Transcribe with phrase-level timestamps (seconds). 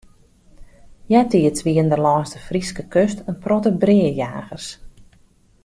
[1.15, 4.67] Eartiids wienen der lâns de Fryske kust in protte breajagers.